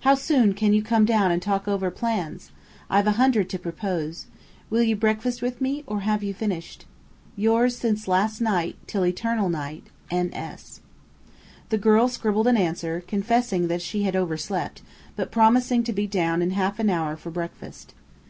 [0.00, 2.50] How soon can you come down and talk over plans?
[2.88, 4.24] I've a hundred to propose.
[4.70, 6.86] Will you breakfast with me, or have you finished?
[7.36, 10.32] Yours since last night, till eternal night, N.
[10.32, 10.80] S.
[11.68, 14.80] The girl scribbled an answer, confessing that she had overslept,
[15.14, 17.92] but promising to be down in half an hour for breakfast.